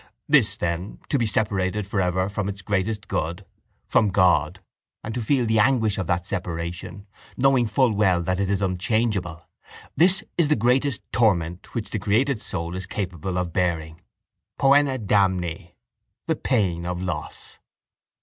This, 0.27 0.57
then, 0.57 0.97
to 1.09 1.19
be 1.19 1.27
separated 1.27 1.85
for 1.85 2.01
ever 2.01 2.27
from 2.27 2.49
its 2.49 2.63
greatest 2.63 3.07
good, 3.07 3.45
from 3.87 4.09
God, 4.09 4.59
and 5.03 5.13
to 5.13 5.21
feel 5.21 5.45
the 5.45 5.59
anguish 5.59 5.99
of 5.99 6.07
that 6.07 6.25
separation, 6.25 7.05
knowing 7.37 7.67
full 7.67 7.91
well 7.93 8.19
that 8.23 8.39
it 8.39 8.49
is 8.49 8.63
unchangeable: 8.63 9.47
this 9.95 10.23
is 10.39 10.47
the 10.47 10.55
greatest 10.55 11.03
torment 11.11 11.75
which 11.75 11.91
the 11.91 11.99
created 11.99 12.41
soul 12.41 12.75
is 12.75 12.87
capable 12.87 13.37
of 13.37 13.53
bearing, 13.53 14.01
pœna 14.59 14.97
damni, 15.05 15.75
the 16.25 16.35
pain 16.35 16.83
of 16.87 17.03
loss. 17.03 17.59